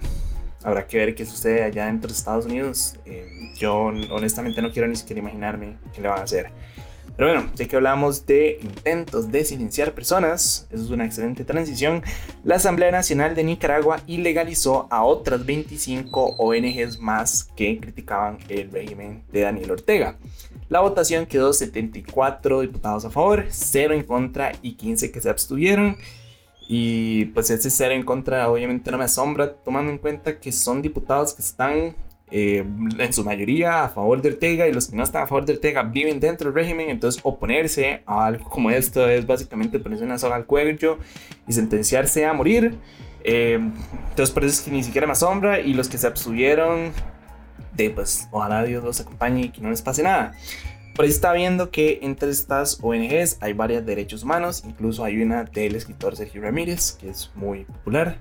habrá 0.64 0.88
que 0.88 0.99
ver 0.99 1.14
qué 1.14 1.25
sucede 1.25 1.62
allá 1.62 1.87
dentro 1.87 2.08
de 2.08 2.14
Estados 2.14 2.46
Unidos. 2.46 2.96
Eh, 3.06 3.52
yo 3.56 3.93
honestamente 4.11 4.61
no 4.61 4.72
quiero 4.72 4.88
ni 4.88 4.96
siquiera 4.96 5.20
imaginarme 5.20 5.76
qué 5.94 6.00
le 6.00 6.08
van 6.08 6.19
a 6.19 6.22
hacer. 6.25 6.50
Pero 7.20 7.34
bueno, 7.34 7.50
ya 7.55 7.69
que 7.69 7.76
hablamos 7.76 8.25
de 8.25 8.58
intentos 8.62 9.31
de 9.31 9.44
silenciar 9.44 9.93
personas, 9.93 10.67
eso 10.70 10.84
es 10.84 10.88
una 10.88 11.05
excelente 11.05 11.44
transición, 11.44 12.02
la 12.44 12.56
Asamblea 12.56 12.90
Nacional 12.90 13.34
de 13.34 13.44
Nicaragua 13.44 14.00
ilegalizó 14.06 14.88
a 14.90 15.05
otras 15.05 15.44
25 15.44 16.37
ONGs 16.38 16.99
más 16.99 17.44
que 17.55 17.78
criticaban 17.78 18.38
el 18.49 18.70
régimen 18.70 19.22
de 19.31 19.43
Daniel 19.43 19.72
Ortega. 19.72 20.17
La 20.70 20.81
votación 20.81 21.26
quedó 21.26 21.52
74 21.52 22.62
diputados 22.62 23.05
a 23.05 23.11
favor, 23.11 23.44
0 23.50 23.93
en 23.93 24.05
contra 24.05 24.52
y 24.62 24.76
15 24.76 25.12
que 25.12 25.20
se 25.20 25.29
abstuvieron. 25.29 25.98
Y 26.70 27.27
pues 27.34 27.50
ese 27.50 27.69
0 27.69 27.96
en 27.96 28.03
contra 28.03 28.48
obviamente 28.48 28.91
no 28.91 28.96
me 28.96 29.05
asombra, 29.05 29.53
tomando 29.56 29.93
en 29.93 29.98
cuenta 29.98 30.41
que 30.41 30.53
son 30.53 30.81
diputados 30.81 31.34
que 31.34 31.43
están 31.43 31.96
eh, 32.31 32.65
en 32.99 33.13
su 33.13 33.25
mayoría 33.25 33.84
a 33.84 33.89
favor 33.89 34.22
de 34.22 34.31
Ortega 34.31 34.69
y 34.69 34.72
los 34.72 34.89
que 34.89 34.96
no 34.96 35.03
están 35.03 35.25
a 35.25 35.27
favor 35.27 35.44
de 35.44 35.55
Ortega 35.55 35.82
viven 35.82 36.20
dentro 36.20 36.51
del 36.51 36.55
régimen, 36.55 36.91
entonces 36.91 37.20
oponerse 37.25 38.03
a 38.06 38.27
algo 38.27 38.49
como 38.49 38.70
esto 38.70 39.08
es 39.08 39.27
básicamente 39.27 39.79
ponerse 39.81 40.05
una 40.05 40.19
soga 40.19 40.37
al 40.37 40.46
cuello 40.46 40.99
y 41.49 41.53
sentenciarse 41.53 42.25
a 42.25 42.32
morir. 42.32 42.79
Eh, 43.25 43.60
entonces 44.10 44.31
por 44.31 44.44
eso 44.44 44.55
es 44.55 44.60
que 44.60 44.70
ni 44.70 44.82
siquiera 44.82 45.06
me 45.06 45.13
asombra 45.13 45.60
y 45.60 45.75
los 45.75 45.89
que 45.89 45.99
se 45.99 46.06
abstuvieron 46.06 46.93
de 47.75 47.91
pues 47.91 48.29
ojalá 48.31 48.65
Dios 48.65 48.82
los 48.84 49.01
acompañe 49.01 49.43
y 49.43 49.49
que 49.51 49.60
no 49.60 49.70
les 49.70 49.82
pase 49.82 50.03
nada. 50.03 50.34
Por 50.94 51.05
ahí 51.05 51.10
está 51.10 51.32
viendo 51.32 51.70
que 51.70 52.01
entre 52.03 52.31
estas 52.31 52.79
ONGs 52.82 53.39
hay 53.41 53.53
varios 53.55 53.87
derechos 53.87 54.22
humanos, 54.22 54.63
incluso 54.67 55.05
hay 55.05 55.22
una 55.22 55.44
del 55.44 55.75
escritor 55.75 56.17
Sergio 56.17 56.43
Ramírez, 56.43 56.93
que 56.93 57.08
es 57.08 57.31
muy 57.34 57.65
popular. 57.65 58.19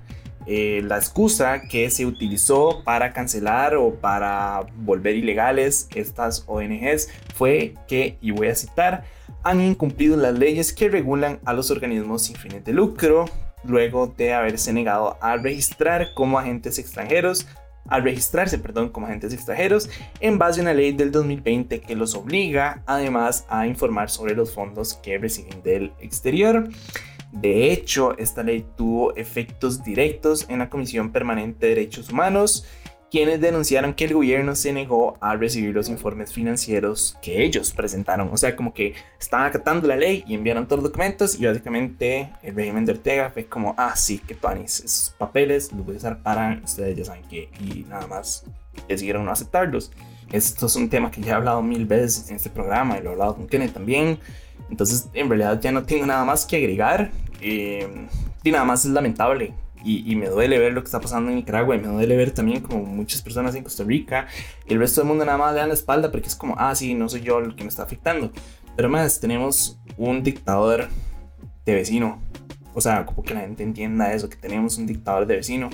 Eh, 0.52 0.82
la 0.82 0.96
excusa 0.96 1.62
que 1.68 1.88
se 1.90 2.06
utilizó 2.06 2.82
para 2.82 3.12
cancelar 3.12 3.76
o 3.76 3.94
para 3.94 4.66
volver 4.78 5.14
ilegales 5.14 5.86
estas 5.94 6.42
ONGs 6.48 7.08
fue 7.36 7.74
que, 7.86 8.18
y 8.20 8.32
voy 8.32 8.48
a 8.48 8.56
citar, 8.56 9.04
han 9.44 9.60
incumplido 9.60 10.16
las 10.16 10.36
leyes 10.36 10.72
que 10.72 10.88
regulan 10.88 11.38
a 11.44 11.52
los 11.52 11.70
organismos 11.70 12.24
sin 12.24 12.34
fines 12.34 12.64
de 12.64 12.72
lucro 12.72 13.26
luego 13.62 14.08
de 14.08 14.32
haberse 14.32 14.72
negado 14.72 15.18
a 15.20 15.36
registrar 15.36 16.08
como 16.14 16.36
agentes 16.36 16.80
extranjeros 16.80 17.46
al 17.86 18.02
registrarse, 18.02 18.58
perdón, 18.58 18.88
como 18.88 19.06
agentes 19.06 19.32
extranjeros 19.32 19.88
en 20.18 20.36
base 20.36 20.58
a 20.58 20.62
una 20.64 20.74
ley 20.74 20.90
del 20.90 21.12
2020 21.12 21.80
que 21.80 21.94
los 21.94 22.16
obliga 22.16 22.82
además 22.86 23.46
a 23.48 23.68
informar 23.68 24.10
sobre 24.10 24.34
los 24.34 24.52
fondos 24.52 24.94
que 24.94 25.16
reciben 25.16 25.62
del 25.62 25.92
exterior. 26.00 26.68
De 27.32 27.72
hecho, 27.72 28.16
esta 28.18 28.42
ley 28.42 28.66
tuvo 28.76 29.14
efectos 29.16 29.82
directos 29.84 30.46
en 30.48 30.58
la 30.58 30.68
Comisión 30.68 31.12
Permanente 31.12 31.66
de 31.66 31.74
Derechos 31.74 32.10
Humanos, 32.10 32.66
quienes 33.10 33.40
denunciaron 33.40 33.94
que 33.94 34.04
el 34.04 34.14
gobierno 34.14 34.54
se 34.54 34.72
negó 34.72 35.16
a 35.20 35.36
recibir 35.36 35.74
los 35.74 35.88
informes 35.88 36.32
financieros 36.32 37.16
que 37.20 37.42
ellos 37.44 37.72
presentaron. 37.72 38.30
O 38.32 38.36
sea, 38.36 38.54
como 38.54 38.72
que 38.72 38.94
estaban 39.18 39.46
acatando 39.46 39.88
la 39.88 39.96
ley 39.96 40.22
y 40.26 40.34
enviaron 40.34 40.66
todos 40.66 40.82
los 40.82 40.90
documentos 40.90 41.38
y 41.38 41.44
básicamente 41.44 42.30
el 42.42 42.54
régimen 42.54 42.84
de 42.84 42.92
Ortega 42.92 43.30
fue 43.30 43.46
como, 43.46 43.74
ah, 43.76 43.96
sí, 43.96 44.18
que 44.18 44.34
panis, 44.34 44.80
esos 44.80 45.14
papeles 45.18 45.72
los 45.72 45.84
voy 45.84 45.96
a 45.96 45.98
usar 45.98 46.22
para, 46.22 46.60
ustedes 46.64 46.96
ya 46.96 47.04
saben 47.04 47.24
que, 47.28 47.50
y 47.60 47.84
nada 47.88 48.06
más 48.06 48.44
decidieron 48.88 49.24
no 49.24 49.32
aceptarlos. 49.32 49.90
Esto 50.30 50.66
es 50.66 50.76
un 50.76 50.88
tema 50.88 51.10
que 51.10 51.20
ya 51.20 51.32
he 51.32 51.34
hablado 51.34 51.60
mil 51.62 51.86
veces 51.86 52.30
en 52.30 52.36
este 52.36 52.50
programa 52.50 52.96
y 52.96 53.02
lo 53.02 53.10
he 53.10 53.12
hablado 53.14 53.34
con 53.34 53.48
Kenneth 53.48 53.72
también. 53.72 54.20
Entonces, 54.70 55.08
en 55.12 55.28
realidad 55.28 55.60
ya 55.60 55.72
no 55.72 55.82
tengo 55.82 56.06
nada 56.06 56.24
más 56.24 56.46
que 56.46 56.56
agregar. 56.56 57.10
Eh, 57.40 57.88
y 58.42 58.50
nada 58.50 58.64
más 58.64 58.84
es 58.84 58.92
lamentable. 58.92 59.54
Y, 59.82 60.14
me 60.14 60.28
duele 60.28 60.58
ver 60.58 60.74
lo 60.74 60.82
que 60.82 60.86
está 60.86 61.00
pasando 61.00 61.30
en 61.30 61.36
Nicaragua 61.36 61.74
y 61.74 61.78
me 61.78 61.88
duele 61.88 62.14
ver 62.14 62.32
también 62.32 62.60
como 62.60 62.84
muchas 62.84 63.22
personas 63.22 63.54
en 63.54 63.64
Costa 63.64 63.82
Rica 63.82 64.26
y 64.68 64.74
el 64.74 64.78
resto 64.78 65.00
del 65.00 65.08
mundo 65.08 65.24
nada 65.24 65.38
más 65.38 65.54
le 65.54 65.60
dan 65.60 65.68
la 65.68 65.74
espalda 65.74 66.10
porque 66.10 66.28
es 66.28 66.36
como, 66.36 66.54
ah, 66.58 66.74
sí, 66.74 66.92
no 66.92 67.08
soy 67.08 67.22
yo 67.22 67.38
el 67.38 67.56
que 67.56 67.62
me 67.62 67.70
está 67.70 67.84
afectando. 67.84 68.30
Pero 68.76 68.90
más, 68.90 69.20
tenemos 69.20 69.80
un 69.96 70.22
dictador 70.22 70.88
de 71.64 71.74
vecino. 71.74 72.20
O 72.74 72.80
sea, 72.82 73.06
como 73.06 73.22
que 73.22 73.32
la 73.32 73.40
gente 73.40 73.62
entienda 73.62 74.12
eso, 74.12 74.28
que 74.28 74.36
tenemos 74.36 74.76
un 74.76 74.86
dictador 74.86 75.26
de 75.26 75.36
vecino 75.36 75.70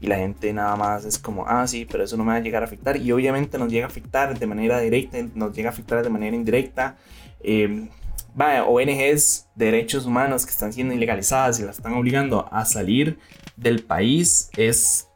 y 0.00 0.08
la 0.08 0.16
gente 0.16 0.52
nada 0.52 0.74
más 0.74 1.04
es 1.04 1.16
como, 1.16 1.46
ah, 1.46 1.64
sí, 1.68 1.86
pero 1.88 2.02
eso 2.02 2.16
no 2.16 2.24
me 2.24 2.32
va 2.32 2.38
a 2.38 2.40
llegar 2.40 2.62
a 2.64 2.66
afectar. 2.66 2.96
Y 2.96 3.12
obviamente 3.12 3.56
nos 3.56 3.70
llega 3.70 3.86
a 3.86 3.88
afectar 3.88 4.36
de 4.36 4.46
manera 4.48 4.80
directa, 4.80 5.18
nos 5.32 5.54
llega 5.54 5.68
a 5.70 5.72
afectar 5.72 6.02
de 6.02 6.10
manera 6.10 6.34
indirecta. 6.34 6.96
Eh, 7.40 7.88
vaya, 8.34 8.64
ONGs 8.64 9.48
de 9.54 9.66
derechos 9.66 10.06
humanos 10.06 10.44
que 10.44 10.50
están 10.50 10.72
siendo 10.72 10.94
ilegalizadas 10.94 11.60
y 11.60 11.62
las 11.62 11.76
están 11.76 11.94
obligando 11.94 12.48
a 12.50 12.64
salir 12.64 13.18
del 13.56 13.82
país 13.82 14.50
es 14.56 15.08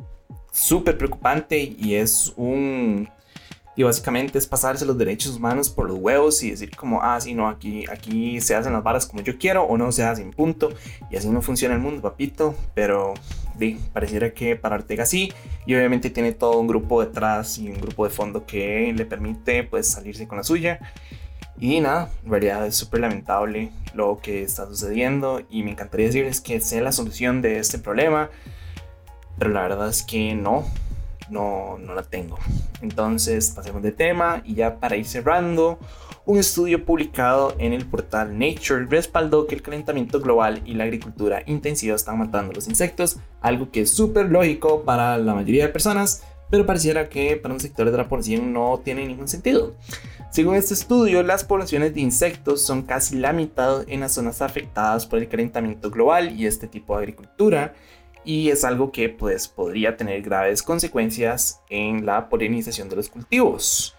súper 0.52 0.96
preocupante 0.98 1.58
y 1.78 1.94
es 1.94 2.32
un... 2.36 3.08
Y 3.76 3.84
básicamente 3.84 4.38
es 4.38 4.46
pasarse 4.48 4.84
los 4.84 4.98
derechos 4.98 5.36
humanos 5.36 5.70
por 5.70 5.86
los 5.86 5.98
huevos 5.98 6.42
y 6.42 6.50
decir 6.50 6.74
como, 6.74 7.00
ah, 7.00 7.20
sí, 7.20 7.32
no, 7.32 7.46
aquí, 7.46 7.84
aquí 7.88 8.40
se 8.40 8.56
hacen 8.56 8.72
las 8.72 8.82
varas 8.82 9.06
como 9.06 9.22
yo 9.22 9.38
quiero 9.38 9.62
o 9.62 9.78
no 9.78 9.92
se 9.92 10.02
hacen, 10.02 10.32
punto. 10.32 10.70
Y 11.12 11.16
así 11.16 11.28
no 11.28 11.42
funciona 11.42 11.76
el 11.76 11.80
mundo, 11.80 12.02
papito. 12.02 12.56
Pero 12.74 13.14
sí, 13.56 13.78
pareciera 13.92 14.34
que 14.34 14.56
para 14.56 14.74
Ortega 14.74 15.06
sí. 15.06 15.32
Y 15.64 15.76
obviamente 15.76 16.10
tiene 16.10 16.32
todo 16.32 16.58
un 16.58 16.66
grupo 16.66 17.04
detrás 17.04 17.56
y 17.58 17.68
un 17.68 17.80
grupo 17.80 18.02
de 18.04 18.10
fondo 18.10 18.44
que 18.46 18.92
le 18.92 19.06
permite 19.06 19.62
pues 19.62 19.86
salirse 19.86 20.26
con 20.26 20.38
la 20.38 20.42
suya. 20.42 20.80
Y 21.60 21.80
nada, 21.80 22.10
en 22.24 22.30
realidad 22.30 22.66
es 22.66 22.76
súper 22.76 23.00
lamentable 23.00 23.72
lo 23.94 24.18
que 24.20 24.42
está 24.42 24.66
sucediendo 24.66 25.42
y 25.50 25.62
me 25.62 25.72
encantaría 25.72 26.06
decirles 26.06 26.40
que 26.40 26.60
sea 26.60 26.82
la 26.82 26.92
solución 26.92 27.42
de 27.42 27.58
este 27.58 27.78
problema, 27.78 28.30
pero 29.38 29.50
la 29.50 29.62
verdad 29.62 29.88
es 29.88 30.02
que 30.02 30.34
no, 30.34 30.64
no, 31.30 31.78
no 31.78 31.94
la 31.94 32.02
tengo. 32.04 32.38
Entonces 32.80 33.50
pasemos 33.50 33.82
de 33.82 33.92
tema 33.92 34.42
y 34.44 34.54
ya 34.54 34.78
para 34.78 34.96
ir 34.96 35.06
cerrando, 35.06 35.80
un 36.26 36.38
estudio 36.38 36.84
publicado 36.84 37.54
en 37.58 37.72
el 37.72 37.86
portal 37.86 38.38
Nature 38.38 38.86
respaldó 38.86 39.46
que 39.46 39.54
el 39.54 39.62
calentamiento 39.62 40.20
global 40.20 40.62
y 40.64 40.74
la 40.74 40.84
agricultura 40.84 41.42
intensiva 41.46 41.96
están 41.96 42.18
matando 42.18 42.52
a 42.52 42.54
los 42.54 42.68
insectos, 42.68 43.18
algo 43.40 43.70
que 43.70 43.80
es 43.80 43.90
súper 43.90 44.26
lógico 44.26 44.82
para 44.82 45.18
la 45.18 45.34
mayoría 45.34 45.66
de 45.66 45.72
personas, 45.72 46.22
pero 46.50 46.66
pareciera 46.66 47.08
que 47.08 47.36
para 47.36 47.54
un 47.54 47.60
sector 47.60 47.90
de 47.90 47.96
la 47.96 48.08
población 48.08 48.52
no 48.52 48.80
tiene 48.84 49.06
ningún 49.06 49.26
sentido. 49.26 49.74
Según 50.30 50.56
este 50.56 50.74
estudio, 50.74 51.22
las 51.22 51.42
poblaciones 51.42 51.94
de 51.94 52.00
insectos 52.00 52.64
son 52.64 52.82
casi 52.82 53.16
la 53.16 53.32
mitad 53.32 53.88
en 53.88 54.00
las 54.00 54.12
zonas 54.12 54.42
afectadas 54.42 55.06
por 55.06 55.18
el 55.18 55.28
calentamiento 55.28 55.90
global 55.90 56.38
y 56.38 56.46
este 56.46 56.68
tipo 56.68 56.94
de 56.94 57.02
agricultura, 57.02 57.74
y 58.24 58.50
es 58.50 58.62
algo 58.62 58.92
que 58.92 59.08
pues, 59.08 59.48
podría 59.48 59.96
tener 59.96 60.20
graves 60.20 60.62
consecuencias 60.62 61.62
en 61.70 62.04
la 62.04 62.28
polinización 62.28 62.90
de 62.90 62.96
los 62.96 63.08
cultivos, 63.08 63.96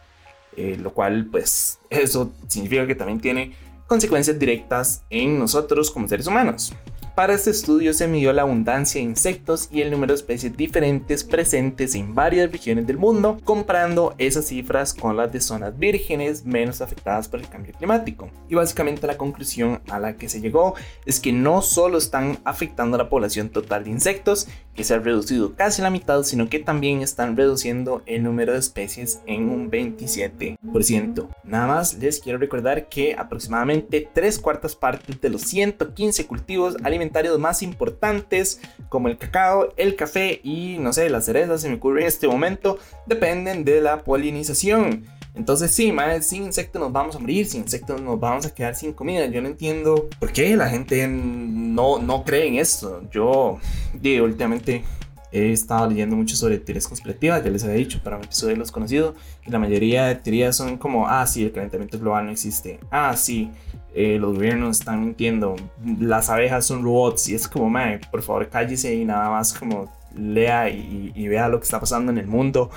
eh, 0.55 0.77
lo 0.79 0.93
cual 0.93 1.27
pues 1.31 1.79
eso 1.89 2.31
significa 2.47 2.85
que 2.85 2.95
también 2.95 3.19
tiene 3.19 3.53
consecuencias 3.87 4.37
directas 4.37 5.03
en 5.09 5.39
nosotros 5.39 5.89
como 5.89 6.07
seres 6.07 6.27
humanos. 6.27 6.73
Para 7.19 7.33
este 7.33 7.49
estudio 7.49 7.93
se 7.93 8.07
midió 8.07 8.31
la 8.31 8.43
abundancia 8.43 9.01
de 9.01 9.05
insectos 9.05 9.67
y 9.73 9.81
el 9.81 9.91
número 9.91 10.13
de 10.13 10.19
especies 10.19 10.55
diferentes 10.55 11.25
presentes 11.25 11.93
en 11.95 12.15
varias 12.15 12.49
regiones 12.49 12.87
del 12.87 12.97
mundo, 12.97 13.41
comparando 13.43 14.15
esas 14.17 14.45
cifras 14.45 14.93
con 14.93 15.17
las 15.17 15.29
de 15.29 15.41
zonas 15.41 15.77
vírgenes 15.77 16.45
menos 16.45 16.79
afectadas 16.79 17.27
por 17.27 17.41
el 17.41 17.49
cambio 17.49 17.73
climático. 17.73 18.29
Y 18.47 18.55
básicamente 18.55 19.05
la 19.05 19.17
conclusión 19.17 19.81
a 19.89 19.99
la 19.99 20.15
que 20.15 20.29
se 20.29 20.39
llegó 20.39 20.75
es 21.05 21.19
que 21.19 21.33
no 21.33 21.61
solo 21.61 21.97
están 21.97 22.39
afectando 22.45 22.95
a 22.95 22.99
la 22.99 23.09
población 23.09 23.49
total 23.49 23.83
de 23.83 23.89
insectos, 23.89 24.47
que 24.73 24.85
se 24.85 24.93
ha 24.93 24.99
reducido 24.99 25.55
casi 25.57 25.81
la 25.81 25.89
mitad, 25.89 26.23
sino 26.23 26.47
que 26.47 26.59
también 26.59 27.01
están 27.01 27.35
reduciendo 27.35 28.01
el 28.05 28.23
número 28.23 28.53
de 28.53 28.59
especies 28.59 29.19
en 29.25 29.49
un 29.49 29.69
27%. 29.69 31.27
Nada 31.43 31.67
más 31.67 31.95
les 31.95 32.21
quiero 32.21 32.39
recordar 32.39 32.87
que 32.87 33.13
aproximadamente 33.13 34.07
3 34.13 34.39
cuartas 34.39 34.77
partes 34.77 35.19
de 35.19 35.29
los 35.29 35.41
115 35.41 36.25
cultivos 36.27 36.77
alimentarios 36.81 37.08
más 37.39 37.61
importantes, 37.61 38.61
como 38.89 39.07
el 39.07 39.17
cacao, 39.17 39.73
el 39.77 39.95
café 39.95 40.39
y 40.43 40.77
no 40.79 40.93
sé, 40.93 41.09
las 41.09 41.25
cerezas, 41.25 41.61
se 41.61 41.69
me 41.69 41.75
ocurre 41.75 42.01
en 42.01 42.07
este 42.07 42.27
momento, 42.27 42.77
dependen 43.05 43.63
de 43.65 43.81
la 43.81 44.03
polinización. 44.03 45.05
Entonces 45.35 45.71
sí, 45.71 45.93
sin 46.21 46.43
insectos 46.43 46.81
nos 46.81 46.91
vamos 46.91 47.15
a 47.15 47.19
morir, 47.19 47.45
sin 47.45 47.61
insectos 47.61 48.01
nos 48.01 48.19
vamos 48.19 48.45
a 48.45 48.53
quedar 48.53 48.75
sin 48.75 48.93
comida. 48.93 49.25
Yo 49.27 49.41
no 49.41 49.47
entiendo 49.47 50.09
por 50.19 50.33
qué 50.33 50.55
la 50.55 50.69
gente 50.69 51.07
no, 51.07 51.99
no 51.99 52.23
cree 52.23 52.47
en 52.47 52.55
esto. 52.55 53.03
Yo, 53.11 53.57
digo, 53.93 54.25
últimamente 54.25 54.83
he 55.31 55.51
estado 55.51 55.87
leyendo 55.87 56.15
mucho 56.15 56.35
sobre 56.35 56.57
teorías 56.57 56.87
conspirativas, 56.87 57.43
ya 57.43 57.49
les 57.49 57.63
había 57.63 57.75
dicho 57.75 57.99
para 58.03 58.17
un 58.17 58.23
episodio 58.23 58.53
de 58.53 58.59
los 58.59 58.71
conocidos, 58.71 59.15
y 59.45 59.51
la 59.51 59.59
mayoría 59.59 60.05
de 60.05 60.15
teorías 60.15 60.55
son 60.55 60.77
como, 60.77 61.07
ah, 61.07 61.25
sí, 61.27 61.43
el 61.43 61.51
calentamiento 61.51 61.99
global 61.99 62.25
no 62.25 62.31
existe, 62.31 62.79
ah, 62.91 63.15
sí, 63.15 63.51
eh, 63.93 64.17
los 64.19 64.35
gobiernos 64.35 64.79
están 64.79 65.01
mintiendo, 65.01 65.55
las 65.99 66.29
abejas 66.29 66.65
son 66.65 66.83
robots, 66.83 67.29
y 67.29 67.35
es 67.35 67.47
como, 67.47 67.69
man, 67.69 67.99
por 68.11 68.21
favor 68.21 68.49
cállese 68.49 68.95
y 68.95 69.05
nada 69.05 69.29
más 69.29 69.53
como 69.53 69.91
lea 70.15 70.69
y, 70.69 71.27
vea 71.27 71.47
lo 71.47 71.59
que 71.59 71.65
está 71.65 71.79
pasando 71.79 72.11
en 72.11 72.17
el 72.17 72.27
mundo 72.27 72.71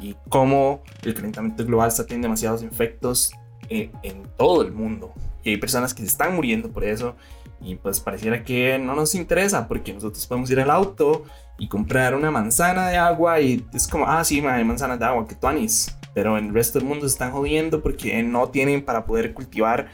y 0.00 0.16
cómo 0.28 0.82
el 1.02 1.14
calentamiento 1.14 1.64
global 1.64 1.88
está 1.88 2.04
teniendo 2.04 2.26
demasiados 2.26 2.62
efectos 2.62 3.32
en, 3.68 3.92
en, 4.02 4.24
todo 4.36 4.62
el 4.62 4.72
mundo. 4.72 5.12
Y 5.44 5.50
hay 5.50 5.56
personas 5.58 5.94
que 5.94 6.02
se 6.02 6.08
están 6.08 6.34
muriendo 6.34 6.70
por 6.70 6.84
eso 6.84 7.14
y 7.62 7.76
pues 7.76 8.00
pareciera 8.00 8.44
que 8.44 8.78
no 8.78 8.94
nos 8.94 9.14
interesa 9.14 9.68
porque 9.68 9.92
nosotros 9.92 10.26
podemos 10.26 10.50
ir 10.50 10.60
al 10.60 10.70
auto 10.70 11.24
y 11.58 11.68
comprar 11.68 12.14
una 12.14 12.30
manzana 12.30 12.88
de 12.88 12.96
agua 12.96 13.40
y 13.40 13.64
es 13.72 13.86
como, 13.86 14.06
ah, 14.06 14.24
sí, 14.24 14.40
hay 14.40 14.64
manzanas 14.64 14.98
de 14.98 15.04
agua, 15.04 15.26
que 15.26 15.34
tú 15.34 15.46
anís. 15.46 15.96
Pero 16.14 16.36
en 16.36 16.46
el 16.46 16.54
resto 16.54 16.78
del 16.78 16.88
mundo 16.88 17.08
se 17.08 17.12
están 17.12 17.30
jodiendo 17.30 17.82
porque 17.82 18.22
no 18.22 18.48
tienen 18.48 18.84
para 18.84 19.06
poder 19.06 19.32
cultivar 19.32 19.88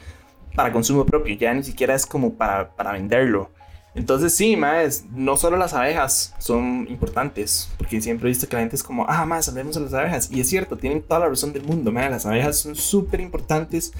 para 0.55 0.73
consumo 0.73 1.05
propio, 1.05 1.35
ya 1.35 1.53
ni 1.53 1.63
siquiera 1.63 1.95
es 1.95 2.05
como 2.05 2.33
para, 2.33 2.75
para 2.75 2.91
venderlo. 2.93 3.51
Entonces 3.95 4.33
sí, 4.33 4.55
más, 4.55 5.05
no 5.11 5.37
solo 5.37 5.57
las 5.57 5.73
abejas 5.73 6.35
son 6.37 6.87
importantes, 6.89 7.69
porque 7.77 8.01
siempre 8.01 8.27
he 8.27 8.31
visto 8.31 8.47
que 8.47 8.55
la 8.55 8.61
gente 8.61 8.75
es 8.75 8.83
como, 8.83 9.05
ah, 9.07 9.25
más, 9.25 9.45
salvemos 9.45 9.77
a 9.77 9.79
las 9.79 9.93
abejas. 9.93 10.29
Y 10.31 10.41
es 10.41 10.49
cierto, 10.49 10.77
tienen 10.77 11.01
toda 11.01 11.21
la 11.21 11.29
razón 11.29 11.53
del 11.53 11.63
mundo, 11.63 11.91
más, 11.91 12.09
las 12.09 12.25
abejas 12.25 12.59
son 12.59 12.75
súper 12.75 13.19
importantes 13.19 13.93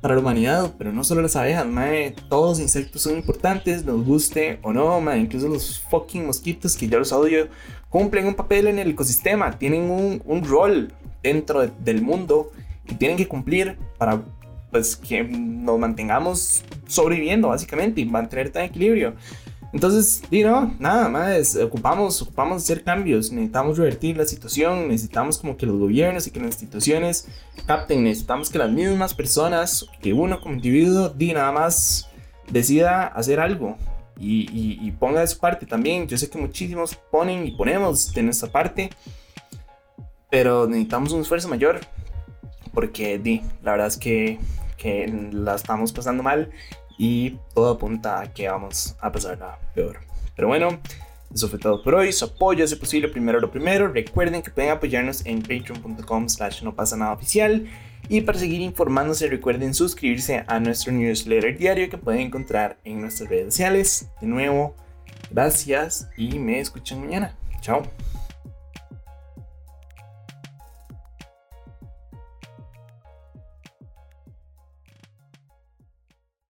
para 0.00 0.14
la 0.14 0.20
humanidad, 0.20 0.72
pero 0.78 0.92
no 0.92 1.04
solo 1.04 1.22
las 1.22 1.36
abejas, 1.36 1.66
mae, 1.66 2.14
todos 2.28 2.50
los 2.50 2.60
insectos 2.60 3.02
son 3.02 3.16
importantes, 3.16 3.84
nos 3.84 4.04
guste 4.04 4.58
o 4.62 4.72
no, 4.72 5.00
mae, 5.00 5.18
incluso 5.20 5.48
los 5.48 5.80
fucking 5.90 6.26
mosquitos 6.26 6.76
que 6.76 6.88
yo 6.88 6.98
los 6.98 7.12
odio, 7.12 7.48
cumplen 7.88 8.26
un 8.26 8.34
papel 8.34 8.66
en 8.66 8.78
el 8.78 8.90
ecosistema, 8.90 9.58
tienen 9.58 9.90
un, 9.90 10.22
un 10.24 10.44
rol 10.44 10.92
dentro 11.22 11.66
del 11.66 12.02
mundo 12.02 12.50
y 12.88 12.94
tienen 12.94 13.16
que 13.16 13.28
cumplir 13.28 13.76
para 13.98 14.22
pues 14.70 14.96
que 14.96 15.24
nos 15.24 15.78
mantengamos 15.78 16.62
sobreviviendo 16.86 17.48
básicamente 17.48 18.00
y 18.00 18.04
mantener 18.04 18.50
tan 18.50 18.64
equilibrio. 18.64 19.14
Entonces, 19.72 20.22
y 20.30 20.42
no, 20.42 20.74
nada 20.78 21.08
más, 21.08 21.54
ocupamos, 21.56 22.20
ocupamos 22.22 22.62
hacer 22.62 22.82
cambios, 22.82 23.30
necesitamos 23.30 23.78
revertir 23.78 24.16
la 24.16 24.26
situación, 24.26 24.88
necesitamos 24.88 25.38
como 25.38 25.56
que 25.56 25.66
los 25.66 25.78
gobiernos 25.78 26.26
y 26.26 26.32
que 26.32 26.40
las 26.40 26.50
instituciones 26.50 27.28
capten, 27.66 28.02
necesitamos 28.02 28.50
que 28.50 28.58
las 28.58 28.70
mismas 28.70 29.14
personas, 29.14 29.86
que 30.02 30.12
uno 30.12 30.40
como 30.40 30.56
individuo, 30.56 31.08
di 31.08 31.32
nada 31.32 31.52
más 31.52 32.08
decida 32.50 33.06
hacer 33.06 33.38
algo 33.38 33.76
y, 34.18 34.48
y, 34.52 34.90
ponga 34.90 35.20
de 35.20 35.26
su 35.28 35.38
parte 35.38 35.66
también. 35.66 36.06
Yo 36.08 36.18
sé 36.18 36.28
que 36.28 36.36
muchísimos 36.36 36.96
ponen 37.10 37.46
y 37.46 37.52
ponemos 37.52 38.12
de 38.12 38.22
nuestra 38.22 38.50
parte, 38.50 38.90
pero 40.30 40.66
necesitamos 40.66 41.12
un 41.12 41.22
esfuerzo 41.22 41.48
mayor 41.48 41.80
porque 42.74 43.18
di, 43.18 43.42
la 43.62 43.72
verdad 43.72 43.86
es 43.86 43.96
que 43.96 44.38
que 44.80 45.06
la 45.32 45.54
estamos 45.54 45.92
pasando 45.92 46.22
mal 46.22 46.50
y 47.00 47.38
todo 47.54 47.70
apunta 47.70 48.20
a 48.20 48.30
que 48.30 48.46
vamos 48.46 48.94
a 49.00 49.10
pasarla 49.10 49.58
peor. 49.74 50.00
Pero 50.36 50.48
bueno, 50.48 50.78
eso 51.34 51.48
fue 51.48 51.58
todo 51.58 51.82
por 51.82 51.94
hoy. 51.94 52.12
Su 52.12 52.26
apoyo 52.26 52.62
es 52.62 52.74
posible 52.74 53.08
primero 53.08 53.40
lo 53.40 53.50
primero. 53.50 53.88
Recuerden 53.88 54.42
que 54.42 54.50
pueden 54.50 54.70
apoyarnos 54.70 55.24
en 55.24 55.40
patreon.com 55.40 56.28
slash 56.28 56.62
no 56.62 56.74
pasa 56.74 56.98
nada 56.98 57.14
oficial. 57.14 57.66
Y 58.10 58.20
para 58.20 58.38
seguir 58.38 58.60
informándose 58.60 59.28
recuerden 59.28 59.72
suscribirse 59.72 60.44
a 60.46 60.60
nuestro 60.60 60.92
newsletter 60.92 61.56
diario 61.56 61.88
que 61.88 61.96
pueden 61.96 62.20
encontrar 62.20 62.76
en 62.84 63.00
nuestras 63.00 63.30
redes 63.30 63.54
sociales. 63.54 64.10
De 64.20 64.26
nuevo, 64.26 64.76
gracias 65.30 66.06
y 66.18 66.38
me 66.38 66.60
escuchan 66.60 67.00
mañana. 67.00 67.34
Chao. 67.62 67.82